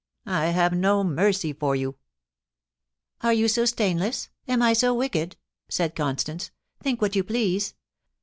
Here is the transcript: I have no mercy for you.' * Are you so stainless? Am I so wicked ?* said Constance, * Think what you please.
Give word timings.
I 0.25 0.47
have 0.47 0.73
no 0.73 1.03
mercy 1.03 1.53
for 1.53 1.75
you.' 1.75 1.95
* 2.59 3.21
Are 3.21 3.33
you 3.33 3.47
so 3.47 3.65
stainless? 3.65 4.29
Am 4.47 4.59
I 4.59 4.73
so 4.73 4.95
wicked 4.95 5.35
?* 4.95 5.35
said 5.69 5.95
Constance, 5.95 6.49
* 6.65 6.79
Think 6.81 7.03
what 7.03 7.15
you 7.15 7.23
please. 7.23 7.75